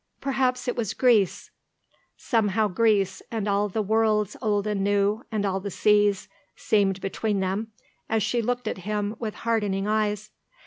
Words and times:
Perhaps 0.19 0.67
it 0.67 0.75
was 0.75 0.95
Greece.... 0.95 1.51
Somehow 2.17 2.67
Greece, 2.67 3.21
and 3.29 3.47
all 3.47 3.69
the 3.69 3.83
worlds 3.83 4.35
old 4.41 4.65
and 4.65 4.83
new, 4.83 5.23
and 5.31 5.45
all 5.45 5.59
the 5.59 5.69
seas, 5.69 6.27
seemed 6.55 6.99
between 7.01 7.39
them 7.39 7.67
as 8.09 8.23
she 8.23 8.41
looked 8.41 8.67
at 8.67 8.79
him 8.79 9.15
with 9.19 9.35
hardening 9.35 9.87
eyes. 9.87 10.31